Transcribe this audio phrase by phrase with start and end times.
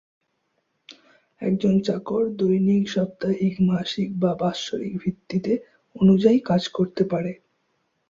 [1.41, 5.53] একজন চাকর দৈনিক, সাপ্তাহিক, মাসিক বা বাৎসরিক ভিত্তিতে
[5.95, 7.31] অনুযায়ী কাজ করতে পারে।